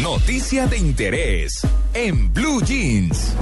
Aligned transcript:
Noticia 0.00 0.66
de 0.66 0.78
interés 0.78 1.60
en 1.92 2.32
Blue 2.32 2.62
Jeans. 2.64 3.34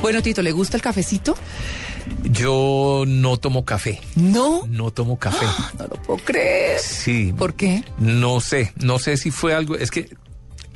Bueno, 0.00 0.22
Tito, 0.22 0.40
¿le 0.42 0.52
gusta 0.52 0.76
el 0.76 0.82
cafecito? 0.82 1.36
Yo 2.22 3.04
no 3.06 3.36
tomo 3.38 3.64
café. 3.64 4.00
No. 4.14 4.64
No 4.68 4.92
tomo 4.92 5.18
café. 5.18 5.46
No 5.78 5.88
lo 5.88 5.96
puedo 6.02 6.20
creer. 6.24 6.78
Sí. 6.78 7.34
¿Por 7.36 7.54
qué? 7.54 7.82
No 7.98 8.40
sé, 8.40 8.72
no 8.76 9.00
sé 9.00 9.16
si 9.16 9.30
fue 9.32 9.54
algo, 9.54 9.76
es 9.76 9.90
que 9.90 10.08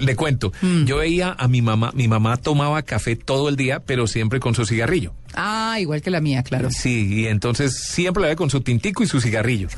le 0.01 0.17
cuento, 0.17 0.53
Mm. 0.63 0.85
yo 0.85 0.97
veía 0.99 1.35
a 1.39 1.47
mi 1.49 1.63
mamá, 1.63 1.93
mi 1.95 2.09
mamá 2.09 2.37
tomaba 2.37 2.83
café 2.83 3.17
todo 3.17 3.49
el 3.49 3.57
día, 3.57 3.81
pero 3.85 4.07
siempre 4.07 4.41
con 4.41 4.55
su 4.55 4.65
cigarrillo. 4.67 5.13
Ah, 5.35 5.77
igual 5.81 6.03
que 6.03 6.11
la 6.11 6.21
mía, 6.21 6.43
claro. 6.43 6.71
Sí, 6.71 7.07
y 7.09 7.27
entonces 7.27 7.79
siempre 7.79 8.21
la 8.23 8.27
veía 8.29 8.37
con 8.37 8.51
su 8.51 8.61
tintico 8.63 9.03
y 9.03 9.07
su 9.07 9.21
cigarrillo. 9.21 9.69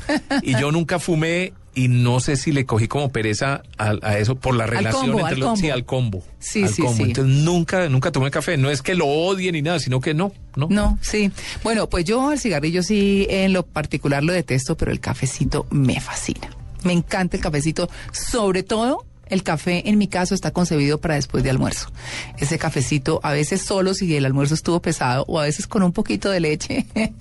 y 0.41 0.53
yo 0.59 0.71
nunca 0.71 0.97
fumé 0.99 1.53
y 1.75 1.87
no 1.87 2.19
sé 2.19 2.35
si 2.37 2.51
le 2.51 2.65
cogí 2.65 2.87
como 2.87 3.11
pereza 3.11 3.63
a, 3.79 3.93
a 4.03 4.17
eso 4.19 4.35
por 4.35 4.55
la 4.55 4.67
relación 4.67 5.07
combo, 5.11 5.19
entre 5.19 5.33
al 5.33 5.39
los 5.39 5.49
combo. 5.49 5.61
sí, 5.61 5.69
al 5.71 5.85
combo. 5.85 6.23
Sí, 6.39 6.63
al 6.63 6.69
sí, 6.69 6.81
combo. 6.83 6.97
sí. 6.97 7.03
Entonces 7.03 7.35
nunca, 7.43 7.89
nunca 7.89 8.11
tomé 8.11 8.29
café. 8.31 8.57
No 8.57 8.69
es 8.69 8.81
que 8.83 8.93
lo 8.95 9.07
odie 9.07 9.51
ni 9.51 9.61
nada, 9.63 9.79
sino 9.79 9.99
que 9.99 10.13
no, 10.13 10.31
no. 10.55 10.67
No, 10.69 10.97
sí. 11.01 11.31
Bueno, 11.63 11.89
pues 11.89 12.05
yo 12.05 12.31
el 12.31 12.39
cigarrillo 12.39 12.83
sí 12.83 13.25
en 13.29 13.53
lo 13.53 13.63
particular 13.65 14.23
lo 14.23 14.33
detesto, 14.33 14.75
pero 14.77 14.91
el 14.91 14.99
cafecito 14.99 15.65
me 15.71 15.99
fascina. 15.99 16.49
Me 16.83 16.93
encanta 16.93 17.37
el 17.37 17.43
cafecito, 17.43 17.89
sobre 18.11 18.61
todo 18.61 19.05
el 19.33 19.43
café 19.43 19.89
en 19.89 19.97
mi 19.97 20.07
caso 20.07 20.33
está 20.35 20.51
concebido 20.51 20.99
para 20.99 21.15
después 21.15 21.43
de 21.43 21.49
almuerzo. 21.49 21.91
Ese 22.37 22.57
cafecito 22.57 23.19
a 23.23 23.31
veces 23.33 23.61
solo 23.61 23.93
si 23.93 24.15
el 24.15 24.25
almuerzo 24.25 24.53
estuvo 24.53 24.81
pesado 24.81 25.25
o 25.27 25.39
a 25.39 25.43
veces 25.43 25.67
con 25.67 25.83
un 25.83 25.91
poquito 25.91 26.29
de 26.29 26.39
leche, 26.39 26.85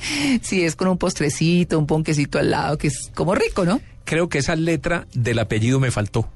si 0.42 0.62
es 0.62 0.76
con 0.76 0.88
un 0.88 0.98
postrecito, 0.98 1.78
un 1.78 1.86
ponquecito 1.86 2.38
al 2.38 2.50
lado, 2.50 2.78
que 2.78 2.88
es 2.88 3.10
como 3.14 3.34
rico, 3.34 3.64
¿no? 3.64 3.80
Creo 4.04 4.28
que 4.28 4.38
esa 4.38 4.56
letra 4.56 5.06
del 5.14 5.38
apellido 5.38 5.80
me 5.80 5.90
faltó. 5.90 6.28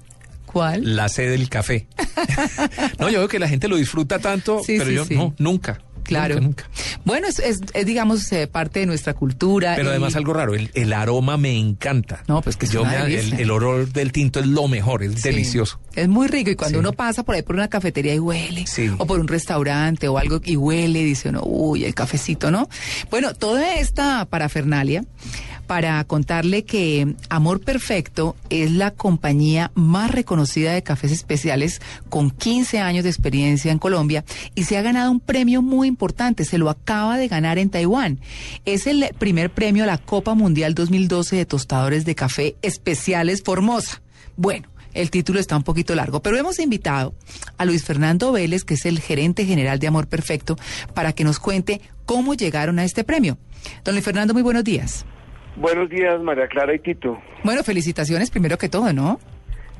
¿Cuál? 0.47 0.97
La 0.97 1.09
C 1.09 1.29
del 1.29 1.49
café. 1.49 1.87
no, 2.99 3.11
yo 3.11 3.19
veo 3.19 3.29
que 3.29 3.39
la 3.39 3.49
gente 3.49 3.69
lo 3.69 3.77
disfruta 3.77 4.19
tanto, 4.19 4.61
Sí, 4.65 4.77
pero 4.79 4.91
sí, 4.91 4.97
yo 4.97 5.05
sí. 5.05 5.15
no, 5.15 5.35
nunca. 5.39 5.81
Claro. 6.03 6.41
Nunca, 6.41 6.65
nunca. 6.65 6.81
Bueno, 7.07 7.27
es, 7.29 7.39
es- 7.39 7.61
es, 7.73 7.87
digamos, 7.87 8.31
eh, 8.33 8.47
parte 8.49 8.81
de 8.81 8.87
nuestra 8.87 9.15
cultura. 9.15 9.75
Pero 9.77 9.89
y- 9.89 9.91
además 9.93 10.15
algo 10.17 10.35
raro, 10.35 10.55
el, 10.55 10.71
el 10.75 10.93
aroma 10.93 11.37
me 11.39 11.57
encanta. 11.57 12.23
No, 12.29 12.43
pues 12.43 12.57
que 12.57 12.67
es 12.67 12.73
yo 12.73 12.85
me- 12.85 12.97
el, 13.15 13.33
el 13.41 13.51
olor 13.51 13.89
del 13.93 14.13
tinto 14.13 14.41
es 14.41 14.47
lo 14.47 14.67
mejor, 14.69 15.03
es 15.05 15.15
Sí, 15.23 15.29
delicioso. 15.31 15.81
Es 15.95 16.09
muy 16.09 16.27
rico 16.27 16.51
y 16.51 16.57
cuando 16.57 16.79
Sí. 16.79 16.81
uno 16.81 16.93
pasa 16.93 17.23
por 17.23 17.37
ahí 17.37 17.43
por 17.43 17.55
una 17.55 17.69
cafetería 17.69 18.13
y 18.15 18.19
huele, 18.19 18.67
Sí. 18.67 18.91
o 18.99 19.07
por 19.07 19.19
un 19.21 19.29
restaurante 19.29 20.09
o 20.09 20.19
algo 20.19 20.41
y 20.45 20.57
huele, 20.57 21.03
dice 21.05 21.29
uno, 21.31 21.43
uy, 21.45 21.85
el 21.85 21.95
cafecito, 21.95 22.51
¿no? 22.51 22.69
Bueno, 23.11 23.33
toda 23.35 23.77
esta 23.77 24.25
parafernalia 24.27 25.05
para 25.67 26.03
contarle 26.05 26.65
que 26.65 27.15
Amor 27.29 27.61
Perfecto 27.61 28.37
es 28.51 28.71
la 28.71 28.93
compañía 28.93 29.71
más 29.75 30.11
reconocida 30.11 30.73
de 30.73 30.83
cafés 30.83 31.13
especiales 31.13 31.81
con 32.09 32.31
15 32.31 32.81
años 32.81 33.05
de 33.05 33.11
experiencia 33.11 33.73
en 33.73 33.79
Colombia 33.79 34.25
y 34.55 34.65
se 34.65 34.77
ha 34.77 34.83
ganado 34.83 35.11
un 35.11 35.21
premio 35.21 35.63
muy 35.63 35.89
importante, 35.89 36.45
se 36.45 36.59
lo 36.59 36.71
acaba 36.71 37.19
de 37.19 37.29
ganar 37.29 37.59
en 37.59 37.71
Taiwán. 37.71 38.21
Es 38.65 38.87
el 38.87 39.09
primer 39.19 39.51
premio 39.51 39.85
a 39.85 39.87
la 39.87 39.99
Copa 39.99 40.35
Mundial 40.35 40.75
2012 40.75 41.37
de 41.37 41.47
tostadores 41.47 42.05
de 42.05 42.15
café 42.15 42.57
especiales 42.63 43.43
Formosa. 43.43 44.03
Bueno, 44.37 44.69
el 44.95 45.11
título 45.11 45.41
está 45.41 45.57
un 45.57 45.63
poquito 45.63 45.95
largo, 45.95 46.23
pero 46.23 46.39
hemos 46.39 46.59
invitado 46.59 47.15
a 47.59 47.65
Luis 47.65 47.85
Fernando 47.85 48.33
Vélez, 48.33 48.65
que 48.65 48.75
es 48.75 48.87
el 48.87 49.01
gerente 49.01 49.45
general 49.45 49.79
de 49.79 49.87
Amor 49.87 50.07
Perfecto, 50.07 50.57
para 50.95 51.13
que 51.13 51.25
nos 51.25 51.39
cuente 51.39 51.81
cómo 52.07 52.35
llegaron 52.35 52.79
a 52.79 52.85
este 52.85 53.05
premio. 53.05 53.39
Don 53.85 53.95
Luis 53.95 54.05
Fernando, 54.05 54.33
muy 54.33 54.43
buenos 54.43 54.65
días. 54.65 55.05
Buenos 55.57 55.89
días, 55.89 56.21
María 56.21 56.47
Clara 56.49 56.75
y 56.75 56.79
Tito. 56.79 57.19
Bueno, 57.43 57.63
felicitaciones 57.63 58.31
primero 58.31 58.59
que 58.59 58.69
todo, 58.69 58.93
¿no? 58.93 59.19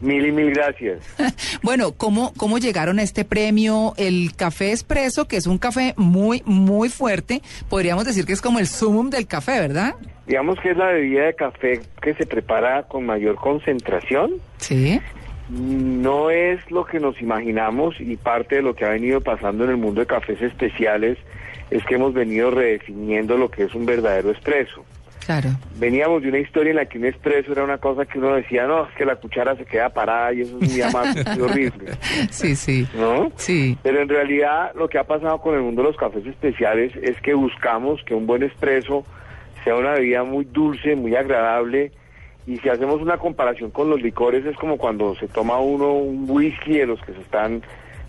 Mil 0.01 0.27
y 0.27 0.33
mil 0.33 0.51
gracias. 0.53 1.01
Bueno, 1.63 1.93
¿cómo, 1.93 2.33
¿cómo 2.37 2.59
llegaron 2.59 2.99
a 2.99 3.03
este 3.03 3.25
premio? 3.25 3.95
El 3.97 4.35
café 4.37 4.71
expreso, 4.71 5.27
que 5.27 5.37
es 5.37 5.47
un 5.47 5.59
café 5.59 5.95
muy, 5.97 6.43
muy 6.45 6.89
fuerte, 6.89 7.43
podríamos 7.69 8.05
decir 8.05 8.25
que 8.25 8.33
es 8.33 8.41
como 8.41 8.59
el 8.59 8.67
sumum 8.67 9.11
del 9.11 9.27
café, 9.27 9.59
¿verdad? 9.59 9.95
Digamos 10.27 10.61
que 10.61 10.71
es 10.71 10.77
la 10.77 10.87
bebida 10.87 11.25
de 11.25 11.35
café 11.35 11.81
que 12.01 12.15
se 12.15 12.27
prepara 12.27 12.85
con 12.85 13.07
mayor 13.07 13.37
concentración. 13.37 14.35
Sí. 14.59 15.01
No 15.49 16.31
es 16.31 16.71
lo 16.71 16.85
que 16.85 17.01
nos 17.01 17.21
imaginamos 17.21 18.01
y 18.01 18.17
parte 18.17 18.57
de 18.57 18.63
lo 18.63 18.75
que 18.75 18.85
ha 18.85 18.91
venido 18.91 19.21
pasando 19.21 19.65
en 19.65 19.71
el 19.71 19.77
mundo 19.77 20.01
de 20.01 20.07
cafés 20.07 20.41
especiales 20.43 21.19
es 21.71 21.85
que 21.85 21.95
hemos 21.95 22.15
venido 22.15 22.51
redefiniendo 22.51 23.37
lo 23.37 23.51
que 23.51 23.65
es 23.65 23.75
un 23.75 23.87
verdadero 23.87 24.31
expreso. 24.31 24.85
Claro. 25.27 25.51
Veníamos 25.79 26.23
de 26.23 26.29
una 26.29 26.39
historia 26.39 26.71
en 26.71 26.77
la 26.77 26.87
que 26.87 26.99
un 26.99 27.05
expreso 27.05 27.51
era 27.51 27.65
una 27.65 27.79
cosa 27.79 28.07
que 28.07 28.19
uno 28.19 28.37
decía, 28.37 28.65
no, 28.67 28.87
es 28.87 28.95
que 28.95 29.05
la 29.05 29.17
cuchara 29.17 29.57
se 29.57 29.65
queda 29.65 29.89
parada 29.89 30.33
y 30.33 30.43
eso 30.43 30.57
es 30.61 30.71
muy 30.71 30.81
amargo 30.81 31.21
y 31.37 31.41
horrible, 31.41 31.93
Sí, 32.31 32.55
sí. 32.55 32.87
¿no? 32.95 33.33
Sí. 33.35 33.77
Pero 33.83 34.01
en 34.01 34.09
realidad 34.09 34.73
lo 34.77 34.89
que 34.89 34.99
ha 34.99 35.05
pasado 35.05 35.41
con 35.41 35.57
el 35.57 35.63
mundo 35.63 35.83
de 35.83 35.89
los 35.89 35.97
cafés 35.97 36.25
especiales 36.25 36.93
es 37.03 37.21
que 37.23 37.35
buscamos 37.35 38.01
que 38.05 38.15
un 38.15 38.25
buen 38.25 38.45
espresso 38.45 39.05
sea 39.65 39.75
una 39.75 39.95
bebida 39.95 40.23
muy 40.23 40.45
dulce, 40.45 40.95
muy 40.95 41.17
agradable. 41.17 41.91
Y 42.47 42.59
si 42.59 42.69
hacemos 42.69 43.03
una 43.03 43.19
comparación 43.19 43.73
con 43.73 43.91
los 43.91 44.01
licores, 44.01 44.47
es 44.47 44.55
como 44.57 44.79
cuando 44.79 45.17
se 45.17 45.27
toma 45.27 45.59
uno 45.59 45.93
un 45.93 46.25
whisky 46.29 46.79
de 46.79 46.87
los 46.87 47.01
que 47.03 47.13
se 47.13 47.21
están 47.21 47.63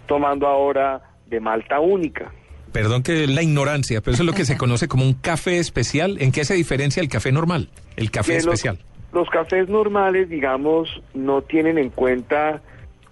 tomando 0.05 0.45
ahora 0.45 1.01
de 1.25 1.39
malta 1.39 1.79
única. 1.79 2.31
Perdón 2.77 3.01
que 3.01 3.25
la 3.25 3.41
ignorancia, 3.41 4.01
pero 4.01 4.13
eso 4.13 4.21
es 4.21 4.27
lo 4.27 4.33
que 4.33 4.45
se 4.45 4.55
conoce 4.63 4.87
como 4.87 5.03
un 5.03 5.13
café 5.15 5.57
especial. 5.57 6.17
¿En 6.21 6.31
qué 6.31 6.45
se 6.45 6.53
diferencia 6.53 7.01
el 7.01 7.09
café 7.09 7.31
normal? 7.31 7.69
El 7.95 8.11
café 8.11 8.33
Que 8.33 8.43
los- 8.43 8.53
especial. 8.53 8.77
Los, 9.13 9.27
cafés 9.31 9.67
normales, 9.67 10.29
digamos, 10.29 11.01
no 11.15 11.41
tienen 11.41 11.79
en 11.79 11.89
cuenta 11.89 12.61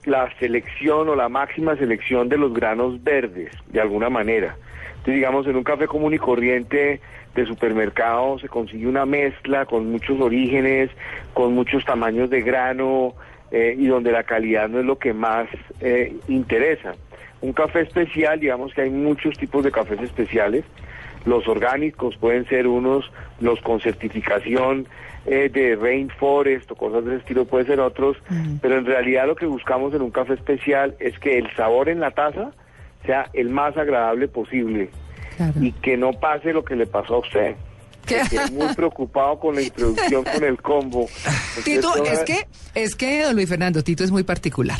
la 0.06 0.30
selección 0.38 1.10
o 1.10 1.16
la 1.16 1.30
máxima 1.30 1.76
selección 1.78 2.30
de 2.30 2.38
los 2.38 2.54
granos 2.54 3.04
verdes, 3.04 3.50
de 3.72 3.82
alguna 3.82 4.12
manera. 4.12 4.56
Entonces, 4.90 5.16
digamos, 5.16 5.48
en 5.48 5.56
un 5.56 5.64
café 5.64 5.88
común 5.88 6.14
y 6.14 6.20
corriente 6.20 7.02
de 7.34 7.46
supermercado 7.48 8.38
se 8.38 8.48
consigue 8.48 8.86
una 8.86 9.08
mezcla 9.08 9.66
con 9.66 9.90
muchos 9.92 10.22
orígenes, 10.22 10.92
con 11.34 11.56
muchos 11.56 11.84
tamaños 11.86 12.30
de 12.30 12.44
grano 12.44 13.16
eh, 13.50 13.76
y 13.76 13.88
donde 13.88 14.12
la 14.12 14.24
calidad 14.26 14.70
no 14.70 14.80
es 14.80 14.86
lo 14.86 15.00
que 15.00 15.12
más 15.14 15.48
eh, 15.82 16.16
interesa. 16.28 16.94
Un 17.42 17.54
café 17.54 17.82
especial, 17.82 18.40
digamos 18.40 18.74
que 18.74 18.82
hay 18.82 18.90
muchos 18.90 19.38
tipos 19.38 19.64
de 19.64 19.72
cafés 19.72 20.00
especiales. 20.02 20.64
Los 21.26 21.48
orgánicos 21.48 22.16
pueden 22.18 22.48
ser 22.48 22.68
unos, 22.68 23.12
los 23.40 23.60
con 23.62 23.80
certificación 23.82 24.88
eh, 25.26 25.50
de 25.52 25.76
rainforest 25.76 26.70
o 26.72 26.76
cosas 26.76 27.04
de 27.06 27.12
ese 27.14 27.20
estilo 27.22 27.46
pueden 27.46 27.66
ser 27.68 27.80
otros, 27.80 28.16
Mm. 28.30 28.58
pero 28.62 28.78
en 28.78 28.86
realidad 28.86 29.26
lo 29.26 29.36
que 29.36 29.48
buscamos 29.48 29.94
en 29.96 30.02
un 30.04 30.12
café 30.12 30.34
especial 30.34 30.96
es 31.00 31.18
que 31.20 31.40
el 31.40 31.50
sabor 31.56 31.90
en 31.90 32.00
la 32.00 32.12
taza 32.12 32.52
sea 33.08 33.30
el 33.34 33.50
más 33.50 33.76
agradable 33.76 34.28
posible 34.28 34.90
Claro. 35.38 35.54
y 35.60 35.72
que 35.72 35.98
no 35.98 36.14
pase 36.14 36.54
lo 36.54 36.64
que 36.64 36.76
le 36.76 36.86
pasó 36.86 37.16
a 37.16 37.20
usted. 37.20 37.56
Quedé 38.06 38.52
muy 38.52 38.72
preocupado 38.76 39.40
con 39.40 39.56
la 39.56 39.64
introducción 39.64 40.24
con 40.24 40.44
el 40.44 40.62
combo. 40.62 41.08
Tito, 41.64 42.06
es 42.06 42.20
que, 42.20 42.46
es 42.76 42.96
que, 42.96 43.24
don 43.24 43.34
Luis 43.36 43.50
Fernando, 43.50 43.84
Tito 43.84 44.04
es 44.04 44.12
muy 44.12 44.22
particular. 44.24 44.78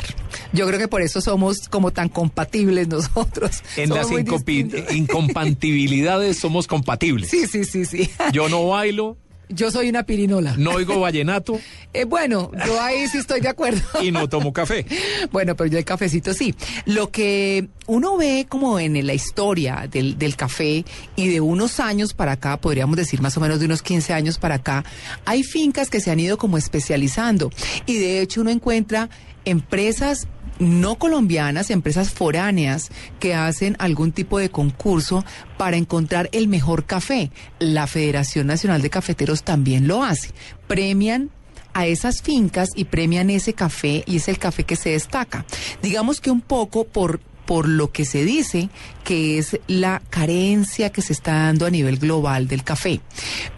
Yo 0.52 0.66
creo 0.66 0.78
que 0.78 0.88
por 0.88 1.02
eso 1.02 1.20
somos 1.20 1.68
como 1.68 1.90
tan 1.92 2.08
compatibles 2.08 2.88
nosotros. 2.88 3.62
En 3.76 3.88
Somos 3.88 4.10
las 4.12 4.94
incompatibilidades 4.96 6.38
somos 6.38 6.66
compatibles. 6.66 7.28
Sí, 7.30 7.46
sí, 7.46 7.64
sí, 7.64 7.84
sí. 7.84 8.10
Yo 8.32 8.48
no 8.48 8.66
bailo, 8.68 9.16
Yo 9.48 9.70
soy 9.70 9.88
una 9.88 10.02
pirinola. 10.04 10.54
no 10.58 10.72
oigo 10.72 10.98
vallenato 11.00 11.58
Eh, 11.92 12.04
bueno, 12.04 12.50
yo 12.66 12.78
ahí 12.82 13.06
sí 13.08 13.16
estoy 13.16 13.40
de 13.40 13.48
acuerdo. 13.48 13.80
y 14.02 14.10
no 14.10 14.28
tomo 14.28 14.52
café. 14.52 14.84
Bueno, 15.32 15.56
pero 15.56 15.70
yo 15.70 15.78
el 15.78 15.84
cafecito 15.86 16.34
sí. 16.34 16.54
Lo 16.84 17.10
que 17.10 17.68
uno 17.86 18.18
ve 18.18 18.44
como 18.46 18.78
en 18.78 19.06
la 19.06 19.14
historia 19.14 19.88
del, 19.90 20.18
del 20.18 20.36
café 20.36 20.84
y 21.16 21.28
de 21.28 21.40
unos 21.40 21.80
años 21.80 22.12
para 22.12 22.32
acá, 22.32 22.58
podríamos 22.58 22.98
decir 22.98 23.22
más 23.22 23.34
o 23.38 23.40
menos 23.40 23.60
de 23.60 23.64
unos 23.64 23.80
15 23.80 24.12
años 24.12 24.36
para 24.36 24.56
acá, 24.56 24.84
hay 25.24 25.42
fincas 25.42 25.88
que 25.88 26.00
se 26.00 26.10
han 26.10 26.20
ido 26.20 26.36
como 26.36 26.58
especializando 26.58 27.50
y 27.86 27.94
de 27.94 28.20
hecho 28.20 28.42
uno 28.42 28.50
encuentra 28.50 29.08
empresas 29.46 30.28
no 30.58 30.96
colombianas, 30.96 31.70
empresas 31.70 32.10
foráneas 32.10 32.90
que 33.20 33.34
hacen 33.34 33.76
algún 33.78 34.12
tipo 34.12 34.38
de 34.38 34.50
concurso 34.50 35.24
para 35.58 35.76
encontrar 35.76 36.28
el 36.32 36.48
mejor 36.48 36.84
café. 36.84 37.30
La 37.58 37.86
Federación 37.86 38.46
Nacional 38.46 38.82
de 38.82 38.90
Cafeteros 38.90 39.42
también 39.42 39.86
lo 39.88 40.02
hace. 40.04 40.30
Premian 40.66 41.30
a 41.74 41.86
esas 41.86 42.22
fincas 42.22 42.70
y 42.74 42.84
premian 42.84 43.28
ese 43.28 43.52
café 43.52 44.02
y 44.06 44.16
es 44.16 44.28
el 44.28 44.38
café 44.38 44.64
que 44.64 44.76
se 44.76 44.90
destaca. 44.90 45.44
Digamos 45.82 46.20
que 46.20 46.30
un 46.30 46.40
poco 46.40 46.84
por 46.84 47.20
por 47.46 47.68
lo 47.68 47.92
que 47.92 48.04
se 48.04 48.24
dice 48.24 48.70
que 49.04 49.38
es 49.38 49.60
la 49.68 50.02
carencia 50.10 50.90
que 50.90 51.00
se 51.00 51.12
está 51.12 51.32
dando 51.44 51.64
a 51.64 51.70
nivel 51.70 51.96
global 51.98 52.48
del 52.48 52.64
café. 52.64 53.00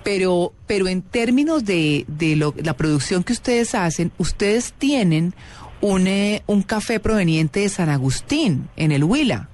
Pero, 0.04 0.52
pero 0.66 0.88
en 0.88 1.00
términos 1.00 1.64
de, 1.64 2.04
de 2.06 2.36
lo- 2.36 2.54
la 2.62 2.76
producción 2.76 3.24
que 3.24 3.32
ustedes 3.32 3.74
hacen, 3.74 4.12
ustedes 4.18 4.74
tienen 4.76 5.32
un, 5.80 6.06
eh, 6.06 6.42
un 6.46 6.62
café 6.62 7.00
proveniente 7.00 7.60
de 7.60 7.68
San 7.68 7.88
Agustín, 7.88 8.68
en 8.76 8.92
el 8.92 9.04
Huila. 9.04 9.48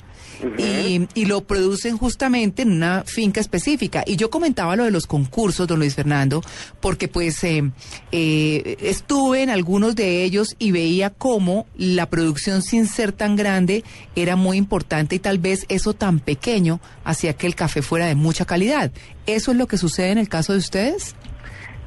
y, 0.59 1.09
y, 1.15 1.25
lo 1.25 1.43
producen 1.43 1.97
justamente 1.97 2.63
en 2.63 2.73
una 2.73 3.05
finca 3.07 3.41
específica. 3.41 4.03
Y 4.05 4.17
yo 4.17 4.29
comentaba 4.29 4.77
lo 4.77 4.85
de 4.85 4.91
los 4.91 5.07
concursos, 5.07 5.67
don 5.67 5.79
Luis 5.79 5.95
Fernando, 5.95 6.43
porque 6.81 7.09
pues 7.09 7.43
eh, 7.45 7.71
eh, 8.13 8.77
estuve 8.81 9.43
en 9.43 9.49
algunos 9.49 9.95
de 9.95 10.23
ellos 10.23 10.55
y 10.59 10.73
veía 10.73 11.11
cómo 11.11 11.67
la 11.77 12.11
producción 12.11 12.61
sin 12.61 12.87
ser 12.87 13.13
tan 13.13 13.37
grande 13.37 13.85
era 14.17 14.37
muy 14.37 14.59
importante 14.59 15.15
y 15.15 15.19
tal 15.19 15.39
vez 15.39 15.65
eso 15.69 15.95
tan 15.95 16.19
pequeño 16.19 16.81
hacía 17.05 17.35
que 17.35 17.47
el 17.47 17.55
café 17.55 17.81
fuera 17.81 18.07
de 18.07 18.15
mucha 18.15 18.45
calidad. 18.45 18.91
¿Eso 19.27 19.53
es 19.53 19.57
lo 19.57 19.67
que 19.67 19.79
sucede 19.79 20.11
en 20.11 20.19
el 20.19 20.29
caso 20.29 20.53
de 20.53 20.59
ustedes? 20.59 21.17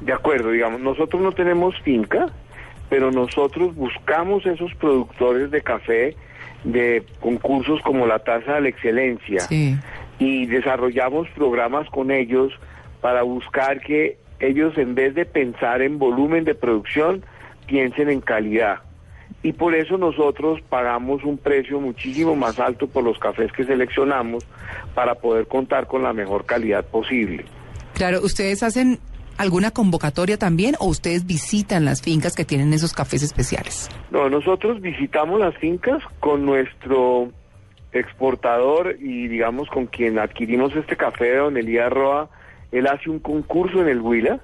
De 0.00 0.12
acuerdo, 0.12 0.50
digamos, 0.50 0.80
nosotros 0.80 1.20
no 1.22 1.32
tenemos 1.32 1.74
finca, 1.84 2.32
pero 2.88 3.10
nosotros 3.10 3.74
buscamos 3.74 4.46
esos 4.46 4.74
productores 4.74 5.50
de 5.50 5.60
café 5.60 6.16
de 6.64 7.04
concursos 7.20 7.80
como 7.82 8.06
la 8.06 8.18
Tasa 8.18 8.54
de 8.54 8.60
la 8.62 8.68
Excelencia 8.68 9.46
y 10.18 10.46
desarrollamos 10.46 11.28
programas 11.30 11.88
con 11.90 12.10
ellos 12.10 12.52
para 13.00 13.22
buscar 13.22 13.80
que 13.80 14.18
ellos 14.40 14.76
en 14.76 14.94
vez 14.94 15.14
de 15.14 15.24
pensar 15.24 15.82
en 15.82 15.98
volumen 15.98 16.44
de 16.44 16.54
producción, 16.54 17.24
piensen 17.66 18.10
en 18.10 18.20
calidad. 18.20 18.78
Y 19.42 19.52
por 19.52 19.74
eso 19.74 19.98
nosotros 19.98 20.60
pagamos 20.68 21.22
un 21.22 21.38
precio 21.38 21.80
muchísimo 21.80 22.34
más 22.34 22.58
alto 22.58 22.88
por 22.88 23.04
los 23.04 23.18
cafés 23.18 23.52
que 23.52 23.64
seleccionamos 23.64 24.44
para 24.94 25.14
poder 25.14 25.46
contar 25.46 25.86
con 25.86 26.02
la 26.02 26.12
mejor 26.12 26.44
calidad 26.44 26.84
posible. 26.84 27.44
Claro, 27.94 28.20
ustedes 28.22 28.62
hacen 28.62 28.98
alguna 29.38 29.70
convocatoria 29.70 30.36
también 30.36 30.74
o 30.78 30.86
ustedes 30.86 31.26
visitan 31.26 31.84
las 31.84 32.02
fincas 32.02 32.34
que 32.34 32.44
tienen 32.44 32.72
esos 32.72 32.92
cafés 32.92 33.22
especiales? 33.22 33.88
No, 34.10 34.28
nosotros 34.28 34.80
visitamos 34.80 35.40
las 35.40 35.56
fincas 35.56 36.02
con 36.20 36.44
nuestro 36.44 37.30
exportador 37.92 38.96
y 39.00 39.28
digamos 39.28 39.68
con 39.68 39.86
quien 39.86 40.18
adquirimos 40.18 40.74
este 40.76 40.96
café, 40.96 41.36
don 41.36 41.56
Elías 41.56 41.90
Roa, 41.90 42.28
él 42.70 42.86
hace 42.86 43.08
un 43.08 43.18
concurso 43.18 43.80
en 43.80 43.88
el 43.88 44.00
Huila 44.00 44.40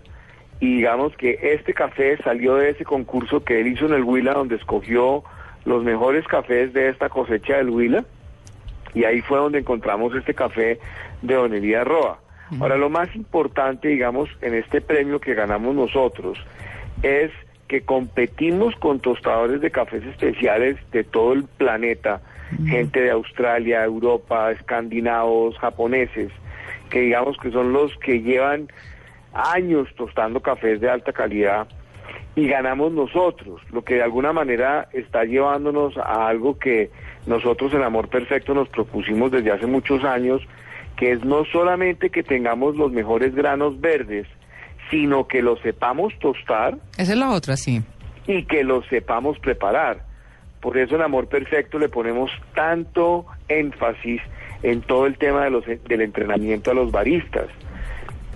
y 0.60 0.76
digamos 0.76 1.14
que 1.16 1.38
este 1.42 1.74
café 1.74 2.16
salió 2.22 2.54
de 2.54 2.70
ese 2.70 2.84
concurso 2.84 3.44
que 3.44 3.60
él 3.60 3.66
hizo 3.66 3.86
en 3.86 3.94
el 3.94 4.04
Huila 4.04 4.32
donde 4.32 4.56
escogió 4.56 5.24
los 5.64 5.82
mejores 5.82 6.26
cafés 6.26 6.72
de 6.72 6.88
esta 6.88 7.08
cosecha 7.08 7.56
del 7.56 7.70
Huila 7.70 8.04
y 8.94 9.04
ahí 9.04 9.20
fue 9.20 9.38
donde 9.38 9.58
encontramos 9.58 10.14
este 10.14 10.34
café 10.34 10.78
de 11.20 11.34
don 11.34 11.52
Elías 11.52 11.86
Roa. 11.86 12.20
Ahora, 12.60 12.76
lo 12.76 12.90
más 12.90 13.14
importante, 13.14 13.88
digamos, 13.88 14.28
en 14.40 14.54
este 14.54 14.80
premio 14.80 15.20
que 15.20 15.34
ganamos 15.34 15.74
nosotros 15.74 16.38
es 17.02 17.30
que 17.68 17.82
competimos 17.82 18.74
con 18.76 19.00
tostadores 19.00 19.60
de 19.60 19.70
cafés 19.70 20.04
especiales 20.04 20.76
de 20.92 21.04
todo 21.04 21.32
el 21.32 21.44
planeta, 21.44 22.20
gente 22.66 23.00
de 23.00 23.10
Australia, 23.10 23.84
Europa, 23.84 24.52
escandinavos, 24.52 25.58
japoneses, 25.58 26.30
que 26.90 27.00
digamos 27.00 27.36
que 27.38 27.50
son 27.50 27.72
los 27.72 27.96
que 27.98 28.20
llevan 28.20 28.68
años 29.32 29.88
tostando 29.96 30.40
cafés 30.40 30.80
de 30.80 30.90
alta 30.90 31.12
calidad 31.12 31.66
y 32.36 32.48
ganamos 32.48 32.92
nosotros, 32.92 33.60
lo 33.72 33.82
que 33.82 33.94
de 33.94 34.02
alguna 34.02 34.32
manera 34.32 34.88
está 34.92 35.24
llevándonos 35.24 35.96
a 35.96 36.28
algo 36.28 36.58
que 36.58 36.90
nosotros 37.26 37.72
en 37.74 37.82
Amor 37.82 38.08
Perfecto 38.08 38.54
nos 38.54 38.68
propusimos 38.68 39.30
desde 39.30 39.52
hace 39.52 39.66
muchos 39.66 40.02
años, 40.04 40.42
que 40.96 41.12
es 41.12 41.24
no 41.24 41.44
solamente 41.46 42.10
que 42.10 42.22
tengamos 42.22 42.76
los 42.76 42.92
mejores 42.92 43.34
granos 43.34 43.80
verdes, 43.80 44.26
sino 44.90 45.26
que 45.26 45.42
los 45.42 45.60
sepamos 45.60 46.12
tostar. 46.18 46.78
Esa 46.96 47.12
es 47.12 47.18
la 47.18 47.30
otra, 47.30 47.56
sí. 47.56 47.82
Y 48.26 48.44
que 48.44 48.64
los 48.64 48.86
sepamos 48.86 49.38
preparar. 49.38 50.04
Por 50.60 50.78
eso 50.78 50.94
en 50.94 51.02
Amor 51.02 51.28
Perfecto 51.28 51.78
le 51.78 51.88
ponemos 51.88 52.30
tanto 52.54 53.26
énfasis 53.48 54.20
en 54.62 54.80
todo 54.80 55.06
el 55.06 55.18
tema 55.18 55.44
de 55.44 55.50
los, 55.50 55.64
del 55.66 56.00
entrenamiento 56.00 56.70
a 56.70 56.74
los 56.74 56.90
baristas. 56.90 57.48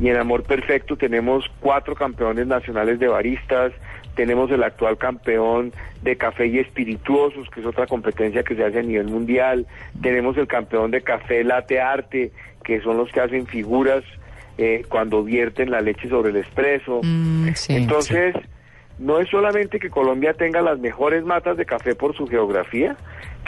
Y 0.00 0.08
en 0.08 0.16
Amor 0.16 0.44
Perfecto 0.44 0.96
tenemos 0.96 1.44
cuatro 1.60 1.94
campeones 1.94 2.46
nacionales 2.46 2.98
de 2.98 3.08
baristas, 3.08 3.72
tenemos 4.14 4.50
el 4.50 4.62
actual 4.62 4.98
campeón 4.98 5.72
de 6.02 6.16
café 6.16 6.46
y 6.46 6.58
espirituosos, 6.58 7.48
que 7.50 7.60
es 7.60 7.66
otra 7.66 7.86
competencia 7.86 8.42
que 8.42 8.54
se 8.54 8.64
hace 8.64 8.80
a 8.80 8.82
nivel 8.82 9.06
mundial, 9.06 9.66
tenemos 10.02 10.36
el 10.36 10.46
campeón 10.46 10.90
de 10.90 11.02
café 11.02 11.44
latte 11.44 11.80
arte, 11.80 12.32
que 12.64 12.80
son 12.80 12.96
los 12.96 13.10
que 13.12 13.20
hacen 13.20 13.46
figuras 13.46 14.04
eh, 14.58 14.84
cuando 14.88 15.22
vierten 15.22 15.70
la 15.70 15.80
leche 15.80 16.08
sobre 16.08 16.30
el 16.30 16.36
espresso. 16.36 17.00
Mm, 17.02 17.48
Entonces, 17.68 18.34
no 18.98 19.20
es 19.20 19.28
solamente 19.28 19.78
que 19.78 19.88
Colombia 19.88 20.34
tenga 20.34 20.60
las 20.62 20.78
mejores 20.80 21.24
matas 21.24 21.56
de 21.56 21.64
café 21.64 21.94
por 21.94 22.16
su 22.16 22.26
geografía, 22.26 22.96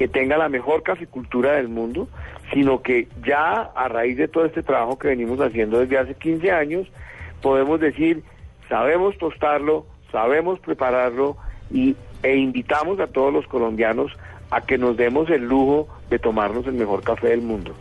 que 0.00 0.08
tenga 0.08 0.38
la 0.38 0.49
mejor 0.49 0.82
caficultura 0.82 1.52
del 1.52 1.69
mundo, 1.69 2.08
sino 2.55 2.81
que 2.81 3.06
ya 3.23 3.70
a 3.75 3.87
raíz 3.87 4.17
de 4.17 4.29
todo 4.29 4.47
este 4.47 4.62
trabajo 4.62 4.99
que 4.99 5.08
venimos 5.08 5.38
haciendo 5.41 5.79
desde 5.79 5.99
hace 5.99 6.14
15 6.14 6.50
años, 6.50 6.88
podemos 7.43 7.79
decir, 7.81 8.23
sabemos 8.70 9.19
tostarlo, 9.19 9.85
sabemos 10.11 10.58
prepararlo 10.58 11.37
y, 11.70 11.97
e 12.23 12.35
invitamos 12.35 12.99
a 12.99 13.08
todos 13.08 13.31
los 13.31 13.47
colombianos 13.47 14.11
a 14.50 14.62
que 14.62 14.79
nos 14.79 14.97
demos 14.97 15.29
el 15.29 15.43
lujo 15.43 15.87
de 16.08 16.19
tomarnos 16.19 16.67
el 16.67 16.73
mejor 16.73 17.02
café 17.02 17.29
del 17.29 17.43
mundo, 17.43 17.75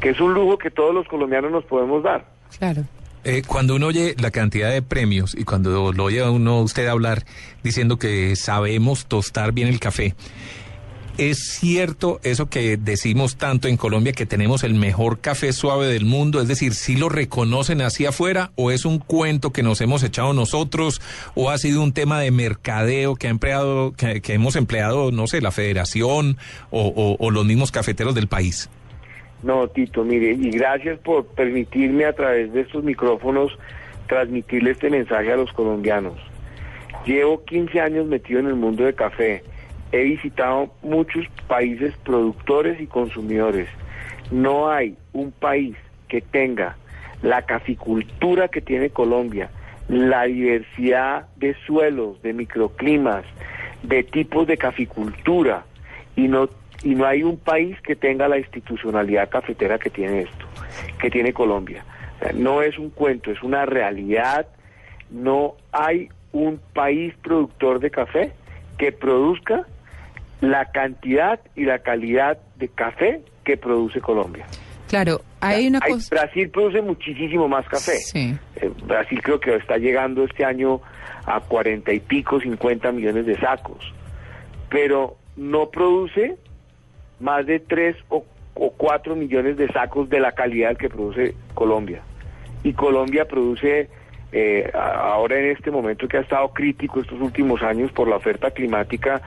que 0.00 0.08
es 0.08 0.20
un 0.22 0.32
lujo 0.32 0.56
que 0.56 0.70
todos 0.70 0.94
los 0.94 1.06
colombianos 1.06 1.52
nos 1.52 1.64
podemos 1.64 2.02
dar. 2.02 2.24
Claro. 2.58 2.84
Eh, 3.24 3.42
cuando 3.46 3.74
uno 3.76 3.88
oye 3.88 4.14
la 4.18 4.30
cantidad 4.30 4.72
de 4.72 4.80
premios 4.80 5.34
y 5.36 5.44
cuando 5.44 5.92
lo 5.92 6.04
oye 6.04 6.26
uno 6.26 6.62
usted 6.62 6.86
hablar 6.86 7.26
diciendo 7.62 7.98
que 7.98 8.36
sabemos 8.36 9.04
tostar 9.04 9.52
bien 9.52 9.68
el 9.68 9.80
café, 9.80 10.14
¿Es 11.18 11.58
cierto 11.58 12.20
eso 12.22 12.48
que 12.48 12.76
decimos 12.76 13.36
tanto 13.36 13.66
en 13.66 13.76
Colombia 13.76 14.12
que 14.12 14.24
tenemos 14.24 14.62
el 14.62 14.74
mejor 14.74 15.18
café 15.18 15.52
suave 15.52 15.88
del 15.88 16.04
mundo? 16.04 16.40
Es 16.40 16.46
decir, 16.46 16.74
¿sí 16.74 16.94
lo 16.94 17.08
reconocen 17.08 17.82
hacia 17.82 18.10
afuera 18.10 18.52
o 18.54 18.70
es 18.70 18.84
un 18.84 19.00
cuento 19.00 19.52
que 19.52 19.64
nos 19.64 19.80
hemos 19.80 20.04
echado 20.04 20.32
nosotros 20.32 21.02
o 21.34 21.50
ha 21.50 21.58
sido 21.58 21.82
un 21.82 21.92
tema 21.92 22.20
de 22.20 22.30
mercadeo 22.30 23.16
que 23.16 23.26
ha 23.26 23.30
empleado, 23.30 23.94
que, 23.94 24.22
hemos 24.32 24.54
empleado, 24.54 25.10
no 25.10 25.26
sé, 25.26 25.40
la 25.40 25.50
federación 25.50 26.36
o, 26.70 27.16
o 27.18 27.30
los 27.32 27.44
mismos 27.44 27.72
cafeteros 27.72 28.14
del 28.14 28.28
país? 28.28 28.70
No, 29.42 29.66
Tito, 29.66 30.04
mire, 30.04 30.34
y 30.34 30.50
gracias 30.50 31.00
por 31.00 31.26
permitirme 31.26 32.04
a 32.04 32.12
través 32.12 32.52
de 32.52 32.60
estos 32.60 32.84
micrófonos 32.84 33.58
transmitirle 34.06 34.70
este 34.70 34.88
mensaje 34.88 35.32
a 35.32 35.36
los 35.36 35.52
colombianos. 35.52 36.14
Llevo 37.04 37.44
15 37.44 37.80
años 37.80 38.06
metido 38.06 38.38
en 38.38 38.46
el 38.46 38.54
mundo 38.54 38.84
de 38.84 38.94
café 38.94 39.42
he 39.92 40.02
visitado 40.02 40.70
muchos 40.82 41.26
países 41.46 41.94
productores 42.04 42.80
y 42.80 42.86
consumidores. 42.86 43.68
No 44.30 44.70
hay 44.70 44.96
un 45.12 45.30
país 45.32 45.76
que 46.08 46.20
tenga 46.20 46.76
la 47.22 47.42
caficultura 47.42 48.48
que 48.48 48.60
tiene 48.60 48.90
Colombia, 48.90 49.50
la 49.88 50.24
diversidad 50.24 51.26
de 51.36 51.54
suelos, 51.66 52.20
de 52.22 52.32
microclimas, 52.32 53.24
de 53.82 54.02
tipos 54.04 54.46
de 54.46 54.56
caficultura, 54.56 55.64
y 56.16 56.28
no, 56.28 56.48
y 56.82 56.94
no 56.94 57.06
hay 57.06 57.22
un 57.22 57.38
país 57.38 57.80
que 57.80 57.96
tenga 57.96 58.28
la 58.28 58.38
institucionalidad 58.38 59.28
cafetera 59.30 59.78
que 59.78 59.90
tiene 59.90 60.22
esto, 60.22 60.46
que 61.00 61.10
tiene 61.10 61.32
Colombia. 61.32 61.84
no 62.34 62.62
es 62.62 62.78
un 62.78 62.90
cuento, 62.90 63.30
es 63.30 63.42
una 63.42 63.64
realidad. 63.66 64.46
No 65.10 65.54
hay 65.72 66.10
un 66.32 66.60
país 66.74 67.14
productor 67.22 67.80
de 67.80 67.90
café 67.90 68.32
que 68.76 68.92
produzca 68.92 69.66
la 70.40 70.66
cantidad 70.66 71.40
y 71.56 71.64
la 71.64 71.80
calidad 71.80 72.38
de 72.56 72.68
café 72.68 73.22
que 73.44 73.56
produce 73.56 74.00
Colombia. 74.00 74.46
Claro, 74.88 75.20
hay 75.40 75.66
una 75.66 75.80
cosa... 75.80 76.08
Brasil 76.10 76.48
produce 76.50 76.80
muchísimo 76.80 77.46
más 77.48 77.66
café. 77.68 77.96
Sí. 77.98 78.34
Eh, 78.56 78.70
Brasil 78.86 79.20
creo 79.22 79.38
que 79.38 79.54
está 79.56 79.76
llegando 79.76 80.24
este 80.24 80.44
año 80.44 80.80
a 81.26 81.40
cuarenta 81.40 81.92
y 81.92 82.00
pico, 82.00 82.40
cincuenta 82.40 82.90
millones 82.90 83.26
de 83.26 83.38
sacos. 83.38 83.92
Pero 84.70 85.16
no 85.36 85.68
produce 85.70 86.36
más 87.20 87.44
de 87.46 87.60
tres 87.60 87.96
o, 88.08 88.24
cuatro 88.76 89.14
millones 89.14 89.56
de 89.56 89.68
sacos 89.68 90.08
de 90.08 90.20
la 90.20 90.32
calidad 90.32 90.76
que 90.76 90.88
produce 90.88 91.34
Colombia. 91.54 92.02
Y 92.64 92.72
Colombia 92.72 93.26
produce, 93.26 93.88
eh, 94.32 94.70
ahora 94.74 95.38
en 95.38 95.50
este 95.50 95.70
momento 95.70 96.08
que 96.08 96.16
ha 96.16 96.20
estado 96.20 96.48
crítico 96.48 97.00
estos 97.00 97.20
últimos 97.20 97.62
años 97.62 97.92
por 97.92 98.08
la 98.08 98.16
oferta 98.16 98.50
climática, 98.50 99.22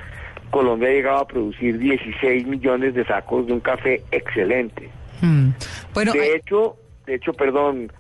Colombia 0.52 0.90
ha 0.90 0.92
llegado 0.92 1.18
a 1.20 1.28
producir 1.28 1.80
16 1.80 2.46
millones 2.46 2.94
de 2.94 3.06
sacos 3.06 3.48
de 3.48 3.54
un 3.54 3.60
café 3.60 4.04
excelente. 4.12 4.90
Hmm. 5.22 5.50
Bueno, 5.94 6.14
de 6.14 6.36
hecho, 6.36 6.78
de 7.06 7.16
hecho, 7.16 7.34
perdón, 7.34 7.92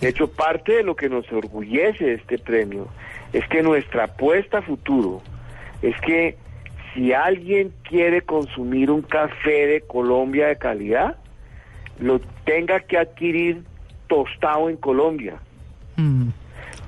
de 0.00 0.08
hecho 0.08 0.30
parte 0.30 0.76
de 0.76 0.82
lo 0.84 0.94
que 0.94 1.08
nos 1.08 1.30
orgullece 1.32 2.04
de 2.04 2.14
este 2.14 2.38
premio 2.38 2.88
es 3.32 3.46
que 3.48 3.62
nuestra 3.62 4.04
apuesta 4.04 4.58
a 4.58 4.62
futuro 4.62 5.22
es 5.82 5.98
que 6.00 6.36
si 6.94 7.12
alguien 7.12 7.72
quiere 7.82 8.22
consumir 8.22 8.90
un 8.90 9.02
café 9.02 9.66
de 9.66 9.80
Colombia 9.80 10.48
de 10.48 10.56
calidad, 10.56 11.16
lo 11.98 12.20
tenga 12.44 12.80
que 12.80 12.98
adquirir 12.98 13.62
tostado 14.06 14.68
en 14.68 14.76
Colombia. 14.76 15.36
Hmm. 15.96 16.28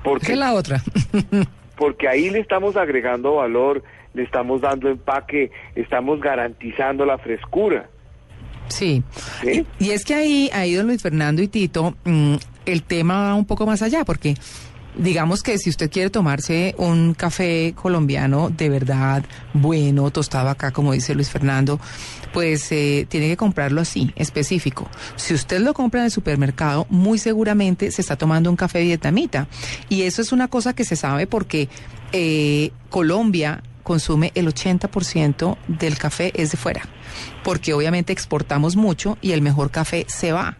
Porque, 0.03 0.33
es 0.33 0.37
la 0.37 0.53
otra? 0.53 0.81
porque 1.77 2.07
ahí 2.07 2.29
le 2.29 2.39
estamos 2.39 2.77
agregando 2.77 3.35
valor 3.35 3.83
le 4.15 4.23
estamos 4.23 4.61
dando 4.61 4.89
empaque, 4.89 5.51
estamos 5.75 6.19
garantizando 6.19 7.05
la 7.05 7.17
frescura. 7.17 7.89
Sí. 8.69 9.03
¿Sí? 9.43 9.65
Y 9.77 9.91
es 9.91 10.05
que 10.05 10.15
ahí, 10.15 10.49
ahí 10.53 10.73
don 10.73 10.87
Luis 10.87 11.01
Fernando 11.01 11.41
y 11.41 11.47
Tito, 11.47 11.95
mm, 12.05 12.35
el 12.65 12.83
tema 12.83 13.21
va 13.21 13.35
un 13.35 13.45
poco 13.45 13.65
más 13.65 13.81
allá, 13.81 14.05
porque 14.05 14.35
digamos 14.97 15.43
que 15.43 15.57
si 15.57 15.69
usted 15.69 15.91
quiere 15.91 16.09
tomarse 16.09 16.73
un 16.77 17.13
café 17.13 17.73
colombiano 17.75 18.49
de 18.49 18.69
verdad 18.69 19.25
bueno, 19.53 20.09
tostado 20.11 20.49
acá, 20.49 20.71
como 20.71 20.93
dice 20.93 21.13
Luis 21.13 21.29
Fernando, 21.29 21.79
pues 22.33 22.71
eh, 22.71 23.05
tiene 23.09 23.27
que 23.27 23.37
comprarlo 23.37 23.81
así, 23.81 24.11
específico. 24.15 24.89
Si 25.15 25.33
usted 25.33 25.59
lo 25.59 25.73
compra 25.73 26.01
en 26.01 26.05
el 26.05 26.11
supermercado, 26.11 26.87
muy 26.89 27.17
seguramente 27.17 27.91
se 27.91 28.01
está 28.01 28.15
tomando 28.15 28.49
un 28.49 28.55
café 28.55 28.81
vietnamita. 28.81 29.47
Y 29.89 30.03
eso 30.03 30.21
es 30.21 30.31
una 30.31 30.47
cosa 30.47 30.73
que 30.73 30.85
se 30.85 30.95
sabe 30.95 31.27
porque 31.27 31.69
eh, 32.11 32.71
Colombia 32.89 33.61
consume 33.85 34.31
el 34.35 34.47
80% 34.47 35.57
del 35.69 35.97
café 35.97 36.33
es 36.35 36.51
de 36.51 36.57
fuera, 36.57 36.81
porque 37.43 37.73
obviamente 37.73 38.11
exportamos 38.11 38.75
mucho 38.75 39.17
y 39.21 39.31
el 39.31 39.41
mejor 39.41 39.71
café 39.71 40.05
se 40.09 40.33
va. 40.33 40.57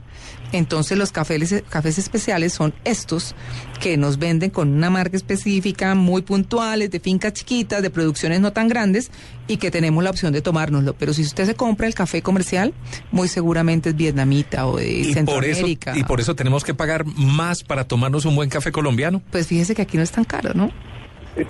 Entonces 0.52 0.98
los 0.98 1.12
cafés, 1.12 1.64
cafés 1.70 1.98
especiales 1.98 2.54
son 2.54 2.74
estos 2.86 3.36
que 3.82 3.98
nos 3.98 4.20
venden 4.20 4.52
con 4.52 4.72
una 4.72 4.90
marca 4.90 5.18
específica, 5.18 5.96
muy 5.96 6.22
puntuales, 6.22 6.92
de 6.92 7.00
fincas 7.00 7.34
chiquitas, 7.34 7.82
de 7.82 7.90
producciones 7.90 8.40
no 8.40 8.54
tan 8.54 8.68
grandes 8.68 9.12
y 9.48 9.58
que 9.58 9.72
tenemos 9.72 10.04
la 10.04 10.12
opción 10.12 10.32
de 10.32 10.42
tomárnoslo. 10.42 10.94
Pero 10.94 11.14
si 11.14 11.24
usted 11.24 11.46
se 11.46 11.56
compra 11.56 11.88
el 11.88 11.96
café 11.96 12.22
comercial, 12.22 12.74
muy 13.12 13.28
seguramente 13.28 13.90
es 13.90 13.96
vietnamita 13.96 14.68
o 14.68 14.78
de 14.78 14.88
Y 14.88 15.02
por, 15.02 15.04
eso, 15.04 15.14
Centroamérica. 15.14 15.98
y 15.98 16.04
por 16.04 16.22
eso 16.22 16.36
tenemos 16.36 16.64
que 16.64 16.74
pagar 16.74 17.06
más 17.06 17.64
para 17.64 17.88
tomarnos 17.88 18.24
un 18.26 18.36
buen 18.36 18.50
café 18.50 18.72
colombiano. 18.72 19.22
Pues 19.32 19.48
fíjese 19.48 19.74
que 19.76 19.82
aquí 19.82 19.98
no 19.98 20.04
es 20.04 20.12
tan 20.12 20.26
caro, 20.26 20.54
¿no? 20.54 20.72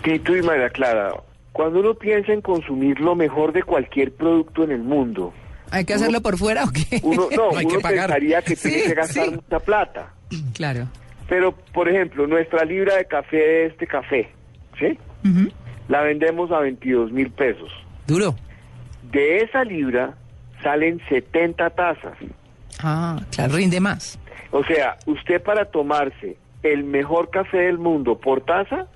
Tito 0.03 0.36
y 0.36 0.41
María 0.41 0.70
Clara, 0.70 1.12
cuando 1.55 1.79
uno 1.79 1.93
piensa 1.93 2.33
en 2.33 2.41
consumir 2.41 3.00
lo 3.00 3.15
mejor 3.15 3.53
de 3.53 3.63
cualquier 3.63 4.12
producto 4.13 4.65
en 4.65 4.71
el 4.71 4.83
mundo, 4.83 5.33
¿Hay 5.71 5.85
que 5.85 5.93
hacerlo 5.93 6.21
por 6.21 6.38
fuera 6.38 6.65
o 6.65 6.69
qué? 6.69 7.00
uno, 7.01 7.29
no, 7.35 7.51
No 7.51 7.57
hay 7.57 7.65
uno 7.65 7.75
que 7.77 7.81
pagar. 7.81 8.07
pensaría 8.07 8.41
que 8.41 8.57
tiene 8.57 8.83
que 8.83 8.93
gastar 8.93 9.25
sí. 9.27 9.31
mucha 9.31 9.59
plata. 9.62 10.13
claro. 10.53 10.88
Pero, 11.29 11.53
por 11.74 11.88
ejemplo, 11.88 12.27
nuestra 12.27 12.65
libra 12.65 12.97
de 12.97 13.05
café 13.05 13.38
de 13.38 13.65
este 13.67 13.88
café, 13.88 14.29
¿sí? 14.77 15.00
La 15.88 16.01
vendemos 16.01 16.51
a 16.51 16.59
22 16.59 17.13
mil 17.13 17.31
pesos. 17.31 17.71
Duro. 18.05 18.35
De 19.13 19.38
esa 19.38 19.63
libra 19.63 20.13
salen 20.62 21.00
70 21.07 21.69
tazas. 21.69 22.17
Ah, 22.83 23.17
claro, 23.33 23.55
rinde 23.55 23.79
más. 23.79 24.19
O 24.51 24.62
sea, 24.65 24.97
usted 25.05 25.41
para 25.41 25.63
tomarse 25.63 26.35
el 26.74 26.84
mejor 26.84 27.29
café 27.29 27.57
del 27.57 27.77
mundo 27.77 28.17
por 28.17 28.41
taza, 28.41 28.88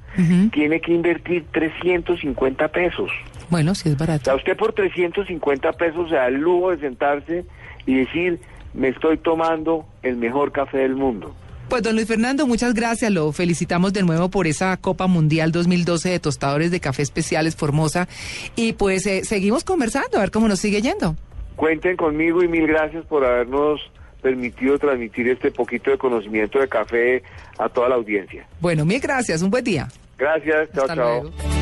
tiene 0.51 0.81
que 0.81 0.91
invertir 0.93 1.45
350 1.51 2.67
pesos. 2.69 3.09
Bueno, 3.49 3.73
sí 3.75 3.89
es 3.89 3.95
O 3.95 3.97
sea, 3.97 4.07
barato. 4.07 4.35
usted 4.35 4.57
por 4.57 4.73
350 4.73 5.71
pesos 5.73 6.09
se 6.09 6.15
da 6.15 6.27
el 6.27 6.35
lujo 6.35 6.71
de 6.71 6.79
sentarse 6.79 7.45
y 7.85 7.95
decir, 7.95 8.39
me 8.73 8.89
estoy 8.89 9.17
tomando 9.17 9.85
el 10.03 10.17
mejor 10.17 10.51
café 10.51 10.79
del 10.79 10.95
mundo. 10.95 11.33
Pues 11.69 11.83
don 11.83 11.95
Luis 11.95 12.07
Fernando, 12.07 12.47
muchas 12.47 12.73
gracias. 12.73 13.11
Lo 13.11 13.31
felicitamos 13.31 13.93
de 13.93 14.01
nuevo 14.03 14.29
por 14.29 14.47
esa 14.47 14.75
Copa 14.77 15.05
Mundial 15.07 15.51
2012 15.51 16.09
de 16.09 16.19
tostadores 16.19 16.71
de 16.71 16.79
café 16.79 17.03
especiales 17.03 17.55
Formosa. 17.55 18.07
Y 18.55 18.73
pues 18.73 19.05
eh, 19.05 19.23
seguimos 19.23 19.63
conversando, 19.63 20.17
a 20.17 20.21
ver 20.21 20.31
cómo 20.31 20.47
nos 20.47 20.59
sigue 20.59 20.81
yendo. 20.81 21.15
Cuenten 21.55 21.95
conmigo 21.95 22.41
y 22.43 22.47
mil 22.47 22.65
gracias 22.67 23.05
por 23.05 23.23
habernos 23.23 23.79
permitido 24.21 24.77
transmitir 24.77 25.27
este 25.27 25.51
poquito 25.51 25.91
de 25.91 25.97
conocimiento 25.97 26.59
de 26.59 26.67
café 26.67 27.23
a 27.57 27.69
toda 27.69 27.89
la 27.89 27.95
audiencia. 27.95 28.45
Bueno, 28.59 28.85
mil 28.85 28.99
gracias. 28.99 29.41
Un 29.41 29.49
buen 29.49 29.63
día. 29.63 29.87
Gracias, 30.17 30.69
chao, 30.73 30.83
Hasta 30.83 30.95
chao. 30.95 31.23
luego. 31.23 31.58